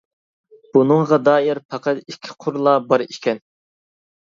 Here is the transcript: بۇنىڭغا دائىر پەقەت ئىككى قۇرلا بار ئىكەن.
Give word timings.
بۇنىڭغا 0.77 1.21
دائىر 1.29 1.63
پەقەت 1.75 2.03
ئىككى 2.09 2.41
قۇرلا 2.47 2.77
بار 2.91 3.09
ئىكەن. 3.09 3.49